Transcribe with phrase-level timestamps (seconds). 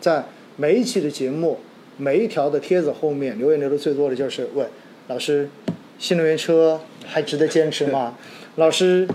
[0.00, 0.24] 在
[0.56, 1.58] 每一期的节目、
[1.96, 4.66] 每一条的帖子后面留言留的最多的就是问
[5.08, 5.48] 老师，
[5.98, 8.16] 新能源车还值得坚持吗？
[8.56, 9.06] 老师，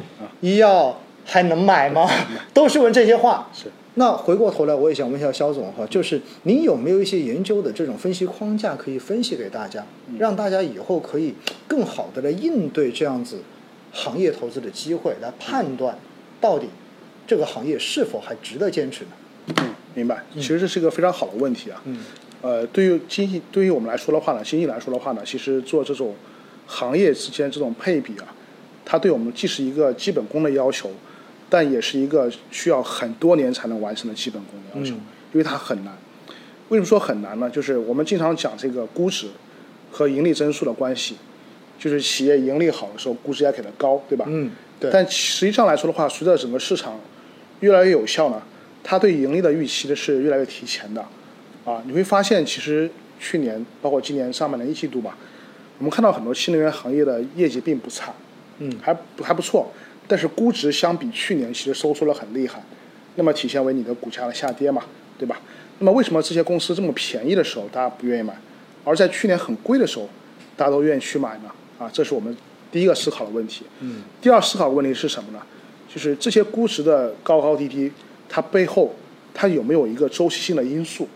[0.41, 2.09] 医药还能买吗？
[2.53, 3.49] 都是问这些话。
[3.53, 3.71] 是。
[3.97, 9.86] 那回过头来，我也想问一下肖总哈，就是您有没有一些研究的这种分析框架可以分析给大家，
[10.20, 11.33] 让大家以后可以
[11.65, 13.40] 更好的来应对这样子
[13.94, 15.97] 行业投资的机会，来判断
[16.41, 16.67] 到底
[17.26, 19.12] 这个行业是否还值得坚持呢？
[19.95, 20.23] 嗯，明白。
[20.35, 21.81] 其实这是一个非常好的问题啊。
[21.85, 21.98] 嗯。
[22.41, 26.15] 呃，对于经济，对于我们来说的话呢，经济来说的话呢，其实做这种
[26.67, 28.27] 行业之间这种配比啊，
[28.85, 30.91] 它对我们既是一个基本功的要求。
[31.47, 34.95] 但也是一个需要很多年才能完成的基本功的要求，
[35.31, 35.95] 因为它很难。
[36.70, 37.48] 为什么说很难呢？
[37.48, 39.27] 就是我们经常讲这个估值
[39.91, 41.15] 和盈利增速的关系，
[41.77, 44.25] 就是企业盈利好的时候，估值要给的高，对吧？
[44.27, 44.89] 嗯，对。
[44.91, 46.99] 但实际上来说的话，随着整个市场
[47.59, 48.41] 越来越有效呢，
[48.88, 51.03] 它对盈利的预期的是越来越提前的。
[51.66, 52.88] 啊，你会发现，其实
[53.20, 55.18] 去年包括今年上半年一季度吧，
[55.79, 58.13] 我们看到很多新能源行业的业绩并不差，
[58.59, 59.71] 嗯，还还不错。
[60.07, 62.62] 但是估值相比去年其实收缩了很厉害，
[63.15, 64.84] 那么体现为你的股价的下跌嘛，
[65.18, 65.42] 对吧？
[65.80, 68.38] 那么为什么这些公司这么便宜的时候大家不愿意买，
[68.84, 70.08] 而在去年很贵的时候
[70.56, 71.52] 大家都愿意去买呢？
[71.80, 72.38] 啊，这是我们
[72.72, 73.66] 第一个思考的问题。
[73.80, 74.04] 嗯。
[74.22, 75.42] 第二思考的问题是什么呢？
[75.92, 77.92] 就是这些估值的高高低低，
[78.36, 78.94] 它背后
[79.33, 81.08] 它有没有一个周期性的因素？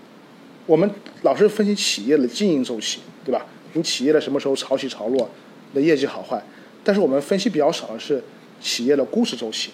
[0.65, 0.89] 我们
[1.23, 3.45] 老是分析企业的经营周期，对吧？
[3.73, 5.29] 你企业的什么时候潮起潮落，
[5.73, 6.41] 的业绩好坏？
[6.81, 8.23] 但是我们分析比较少的是。
[8.61, 9.71] 企业的估值周期，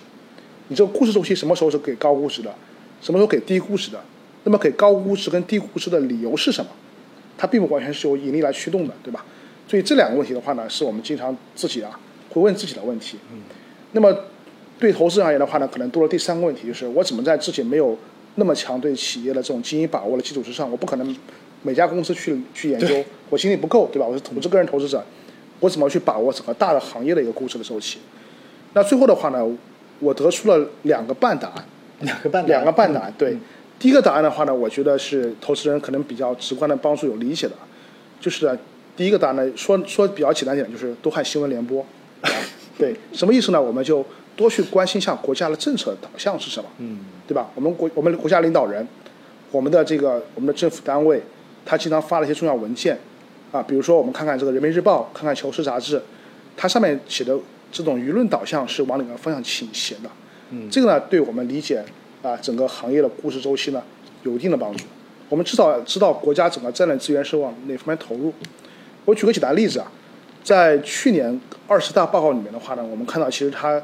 [0.68, 2.54] 你这个估值周期什么时候是给高估值的，
[3.02, 4.00] 什么时候给低估值的？
[4.44, 6.70] 那么给高估值跟低估值的理由是什么？
[7.36, 9.26] 它并不完全是由盈利来驱动的，对吧？
[9.68, 13.18] 所以这两个问题的话呢，是我们经常自己啊会问自己的问题。
[13.32, 13.42] 嗯。
[13.94, 14.16] 那么
[14.80, 17.98] 对投资人而言的话呢，可能多了第三个问题，就是我怎么在自己没有
[18.36, 21.16] 那么强对企业的这种经营把握的基础之上，我不可能
[21.64, 24.06] 每家公司去去研究，我精力不够，对吧？
[24.06, 25.04] 我是投资个人投资者，
[25.62, 28.00] 我怎么去把握整个大的行业的一个估值的周期？
[28.74, 29.46] 那最后的话呢，
[30.00, 31.66] 我得出了两个半答案，
[32.02, 33.14] 两个半两个半答案。
[33.18, 33.38] 对，
[33.80, 37.54] 第一个答案的话呢，我觉得是投资人可能比较直观的帮助有理解的，
[38.20, 38.60] 就是
[38.98, 41.86] 第一个答案呢，说说比较简单点，就是多看新闻联播。
[42.78, 43.62] 对，什么意思呢？
[43.62, 47.50] 我们就多去关心一下国家的政策导向是什么，嗯，对吧？
[47.56, 48.88] 我们国我们国家领导人，
[49.52, 51.22] 我们的这个我们的政府单位，
[51.66, 52.98] 他经常发了一些重要文件，
[53.52, 56.02] 啊，比如说我们看看这个人民日报，看看求是杂志，
[56.58, 57.38] 它上面写的。
[57.72, 60.10] 这种舆论导向是往哪个方向倾斜的？
[60.52, 61.84] 嗯，这个呢，对我们理解
[62.22, 63.84] 啊整个行业的估值周期呢，
[64.24, 64.86] 有一定的帮助。
[65.28, 68.32] 我们至少知道国家整个战略资源是往哪方面投入。
[69.04, 69.92] 我举个简单例子啊，
[70.42, 73.82] 在去年二十大报告里面的话呢，我们看到其实它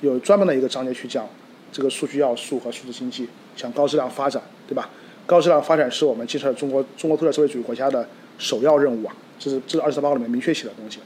[0.00, 1.28] 有专门的一个章节去讲
[1.72, 4.88] 这个数据要素和数字经济，讲高质量发展，对吧？
[5.26, 10.98] 高质量发展是我们建设中国中国特色社会主义国家的首要任务啊，这是这是二十大报告里面明确写的东西。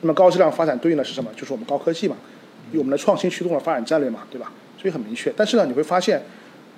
[0.00, 1.30] 那么高质量发展对应的是什么？
[1.36, 2.16] 就是我们高科技嘛，
[2.72, 4.52] 以我们的创新驱动了发展战略嘛，对吧？
[4.78, 5.32] 所以很明确。
[5.36, 6.22] 但是呢，你会发现，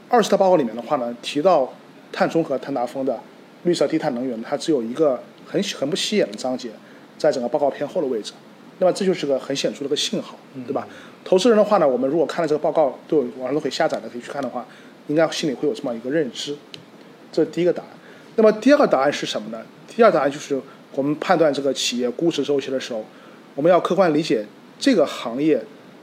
[0.09, 1.73] 二十大报告里面的话呢，提到
[2.11, 3.19] 碳中和、碳达峰的
[3.62, 6.71] 绿色低碳能源，它只有一个很很不起眼的章节，
[7.17, 8.33] 在整个报告偏后的位置。
[8.82, 10.88] 那么这就是个很显著的一个信号，对吧？
[11.25, 14.66] 投资人的话呢，我们如果看了这个报告，都有网上都可以下载的，可以去看的话，
[15.06, 16.56] 应该心里会有这么一个认知。
[17.31, 17.91] 这是第一个答案。
[18.34, 19.62] 那么第二个答案是什么呢？
[19.87, 20.60] 第二答案就是。
[20.94, 23.03] 我们判断这个企业估值周期的时候，
[23.54, 24.44] 我们要客观理解
[24.78, 25.59] 这个行业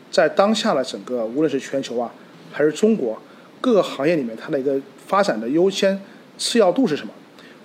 [0.10, 2.12] 在当下的整个，无论是全球啊，
[2.52, 3.16] 还是中国
[3.62, 6.02] 各个行业里面，它的一个发展的优先
[6.40, 7.14] 次要度是什么？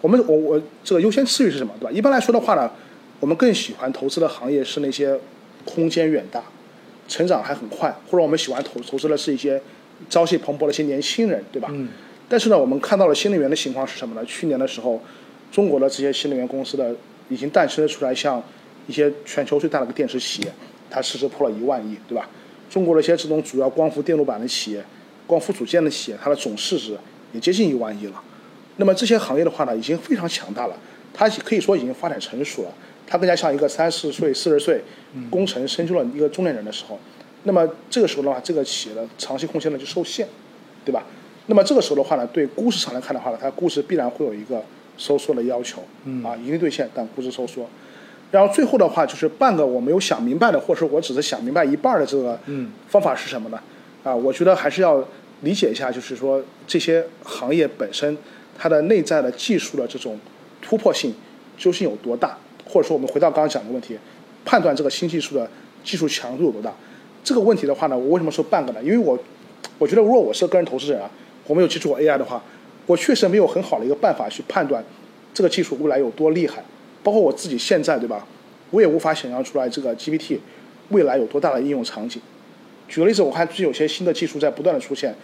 [0.03, 1.91] 我们我我这个优先次序是什么，对吧？
[1.91, 2.71] 一般来说的话呢，
[3.25, 5.19] 我们更喜欢投资的行业是那些
[5.65, 6.45] 空间远大、
[7.09, 9.59] 成长还很快，或者我们喜欢投投资的是一些
[10.11, 11.71] 朝气蓬勃的一些年轻人，对吧？
[11.73, 11.89] 嗯。
[12.29, 14.23] 但是呢，我们看到了新能源的情况是什么呢？
[14.27, 15.03] 去年的时候，
[15.51, 16.95] 中国的这些新能源公司的
[17.31, 18.43] 已经诞生了出来，像
[18.89, 20.53] 一些全球最大的一个电池企业，
[20.91, 22.29] 它市值破了一万亿，对吧？
[22.69, 24.85] 中国的一些这种主要光伏电路板的企业、
[25.27, 26.95] 光伏组件的企业，它的总市值
[27.33, 28.23] 也接近一万亿了。
[28.77, 30.77] 那么这些行业的话呢，已经非常强大了，
[31.15, 32.69] 它可以说已经发展成熟了。
[33.07, 34.83] 它更加像一个三十岁、四十岁
[35.31, 36.99] 功成身就的一个中年人的时候。
[37.45, 40.27] 那么这个时候的话，这个企业的长期空间呢就受限，
[40.85, 41.05] 对吧？
[41.47, 44.63] 那么这个时候的话呢，对估值上来看的话呢，它估值必然会有一个。
[44.97, 45.83] 收缩的要求，
[46.23, 47.69] 啊，盈利兑现，但估值收缩。
[48.31, 52.39] 然后最后的话就是半个我没有想明白的，或者说我只是想明白一半的这个
[52.87, 53.59] 方法是什么呢？
[54.05, 55.05] 啊，我觉得还是要
[55.41, 58.17] 理解一下，就是说这些行业本身
[58.57, 60.17] 它的内在的技术的这种
[60.65, 61.15] 突破性
[61.59, 63.97] 究竟有多大，或者说我们回到刚刚讲的问题，
[64.45, 65.49] 判断这个新技术的
[65.85, 66.73] 技术强度有多大。
[67.23, 68.83] 这个问题的话呢，我为什么说半个呢？
[68.83, 69.19] 因为我
[69.79, 71.11] 我觉得如果我是个人投资者啊，
[71.47, 72.43] 我没有接触过 AI 的话。
[72.87, 74.85] 我确实没有很好的一个办法去判断
[75.33, 76.63] 这个技术未来有多厉害。
[77.03, 78.27] 包括我自己现在，对吧？
[78.71, 80.37] 我也无法想象出来这个 GPT
[80.91, 82.21] 未来有多大的应用场景。
[82.87, 85.15] 举个例子，我看最近有些新的技术在不断的出现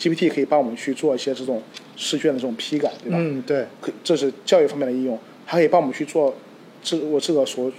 [0.00, 1.62] ，GPT 可以帮我们去做一些这种
[1.96, 3.18] 试卷的这种批改，对吧？
[3.20, 6.34] 嗯，对，可这是教育方面的应用，还可以帮我们去做
[6.82, 7.70] 这我这个所，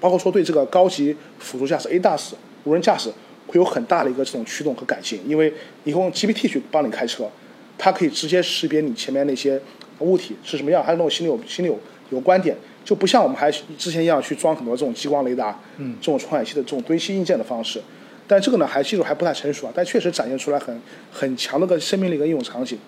[0.00, 2.32] 包括说对这个高级辅助驾驶 ADAS
[2.64, 3.10] 无人驾驶
[3.46, 5.52] 会有很大的一个这种驱动和改进，因为
[5.84, 7.30] 你用 GPT 去帮你开车，
[7.78, 9.60] 它可以直接识别你前面那些
[10.00, 11.78] 物体是什么样，还有那种心里有心里有
[12.10, 17.80] 有观点，就不像我们还之前一样去装很多这种激光雷达，嗯，这种传感器的这种堆砌硬件的方式。
[18.32, 20.74] 但这个呢，还技术还不太成熟啊，但确实展现出来很
[21.12, 22.78] 很强的个生命力跟应用场景。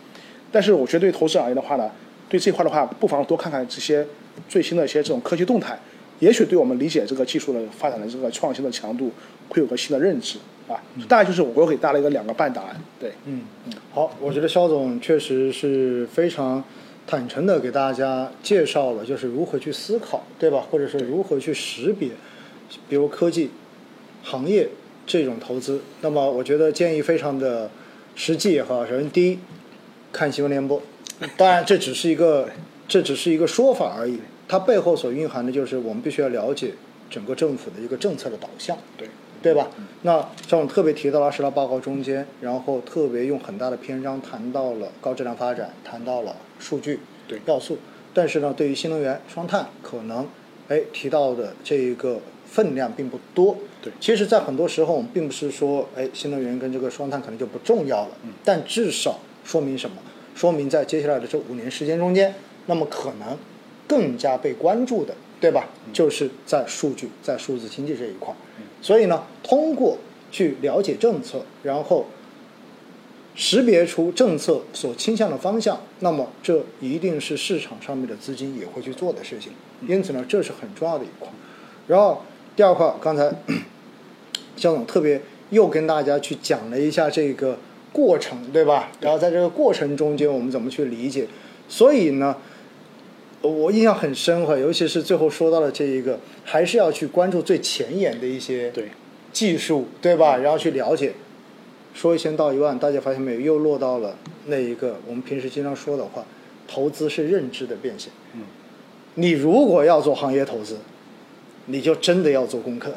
[0.51, 1.91] 但是我觉得对投资而言的话呢，
[2.31, 4.07] 对这块的话，不妨多看看这些
[4.49, 5.79] 最新的一些这种科技动态，
[6.19, 9.13] 也许对我们理解这个技术的发展的这个创新的强度
[9.51, 10.81] 会有个新的认知啊。
[11.07, 12.75] 大概就是我给大家一个两个半答案。
[12.99, 16.65] 对，嗯嗯，好，我觉得肖总确实是非常
[17.07, 20.65] 坦诚的给大家介绍了，就是如何去思考，对吧？
[20.71, 22.09] 或者是如何去识别，
[22.89, 23.51] 比如科技
[24.23, 24.71] 行业。
[25.07, 27.71] 这种投资，那么我觉得建议非常的
[28.15, 28.87] 实际哈。
[28.89, 29.39] 首先，第一，
[30.13, 30.81] 看新闻联播，
[31.37, 32.49] 当然这只是一个
[32.89, 36.73] 这只是一个说法而已，它背后所蕴含的就是我们必须要了解
[37.11, 39.09] 整个政府的一个政策的导向，对。
[39.43, 39.69] 对吧？
[40.05, 47.39] 那像我特别提到了十大报告中间，然后特别用很大的篇章谈到了高质量发展，谈到了数据对。
[47.45, 47.77] 要素，
[48.15, 50.27] 但是呢，对于新能源双碳可能
[50.69, 52.23] 哎提到的这一个
[52.55, 53.57] 分量并不多。
[53.83, 58.11] 对，其实，在很多时候，我们并不是说，哎，新能源跟这个双碳可能就不重要了。
[58.23, 58.31] 嗯。
[58.45, 59.97] 但至少说明什么？
[60.37, 62.33] 说明在接下来的这五年时间中间，
[62.67, 63.37] 那么可能
[63.89, 65.69] 更加被关注的，对吧？
[65.93, 68.33] 就是在数据、在数字经济这一块。
[68.59, 68.65] 嗯。
[68.81, 69.99] 所以呢，通过
[70.31, 72.07] 去了解政策，然后
[73.35, 79.53] 识别出政策所倾向的方向，那么这一定是市场上面的资金也会去做的事情。
[79.89, 81.29] 因此呢，这是很重要的一块。
[81.87, 82.23] 然后
[82.57, 83.33] 第二块，刚才。
[84.57, 85.21] 肖总特别
[85.51, 87.59] 又跟大家去讲了一下这个
[87.93, 88.93] 过程，对吧？
[89.01, 91.27] 然后在这个过程中间，我们怎么去理解？
[91.69, 92.37] 所以呢，
[93.43, 98.91] 我印象很深哈，尤其是最后说到了这一个，还是要去关注最前沿的一些对
[99.33, 100.37] 技术，对吧？
[100.37, 101.15] 然后去了解。
[101.93, 103.41] 说一千道一万，大家发现没有？
[103.41, 104.17] 又落到了
[104.47, 106.25] 那一个我们平时经常说的话：
[106.69, 108.13] 投资是认知的变现。
[108.35, 108.43] 嗯，
[109.15, 110.79] 你如果要做行业投资，
[111.67, 112.93] 你就真的要做功课。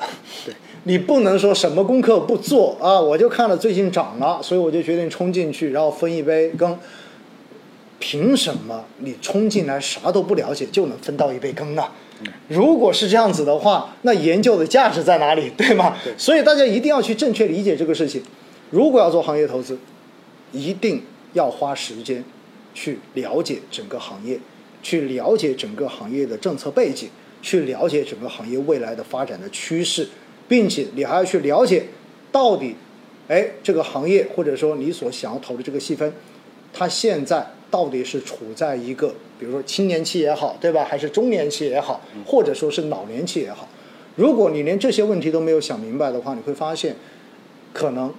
[0.46, 0.54] 对。
[0.84, 2.98] 你不能说什么功课不做啊！
[2.98, 6.78] 我就看了最近涨了，所以我就决定冲进去，然后分一杯羹。
[8.00, 11.84] 凭什么你冲进来啥都不了解就能分到一杯羹呢？
[12.48, 15.52] 如果是这样子的话，那研究的价值在哪里？
[15.58, 15.98] 对吗？
[16.18, 18.22] 所以大家一定要去正确理解这个事情。
[18.70, 19.78] 如果要做行业投资，
[20.54, 21.04] 一定
[21.34, 22.24] 要花时间
[22.74, 24.40] 去了解整个行业，
[24.82, 27.10] 去了解整个行业的政策背景，
[27.42, 30.08] 去了解整个行业未来的发展的趋势。
[30.50, 31.88] 并且你还要去了解，
[32.32, 32.74] 到底，
[33.28, 36.14] 哎，这个行业或者说你所想要投的这个细分，
[36.72, 40.86] 它现在到底是处在一个，比如说青年期也好，对吧？
[40.90, 43.68] 还是中年期也好，或者说是老年期也好，
[44.16, 46.96] 如果你连这些问题都没有想明白的话，你会发现，
[47.74, 48.14] 可能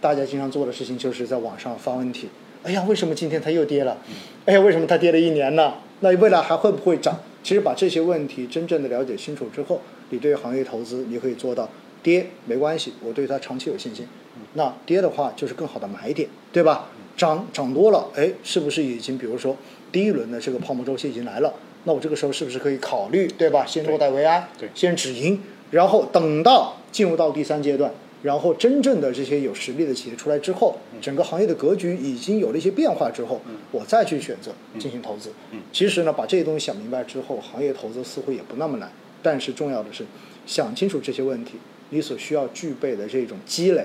[0.00, 2.28] 大家经常做的事情就是在网上发问题。
[2.62, 3.98] 哎呀，为什么今天它又跌了？
[4.44, 5.74] 哎呀，为什么它跌了一年呢？
[5.98, 7.18] 那未来还会不会涨？
[7.44, 9.80] 其实把这些问题真正的了解清楚之后。
[10.10, 11.68] 你对行业投资，你可以做到
[12.02, 14.06] 跌没关系，我对它长期有信心。
[14.52, 16.90] 那跌的话就是更好的买点，对吧？
[17.16, 19.56] 涨涨多了，哎，是不是已经比如说
[19.90, 21.54] 第一轮的这个泡沫周期已经来了？
[21.84, 23.64] 那我这个时候是不是可以考虑，对吧？
[23.66, 27.90] 先落袋为安，对，先止盈，然后等到进入到第三阶段，
[28.24, 33.38] 然后真正的这些有实力的企业出来之后，整个行业的格局已经有了一些变化之后，
[33.70, 35.30] 我再去选择进行投资。
[35.70, 38.90] 其实呢，把这些东西想明白之后，行业投资似乎也不那么难。
[39.22, 40.06] 但是重要的是，
[40.46, 41.56] 想清楚这些问题，
[41.90, 43.84] 你所需要具备的这种积累，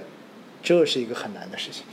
[0.64, 1.84] 这是一个很难的事情。